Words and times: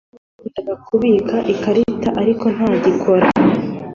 Yakundaga 0.29 0.73
kubika 0.87 1.37
ikarita, 1.53 2.09
ariko 2.21 2.45
ntagikora. 2.55 3.27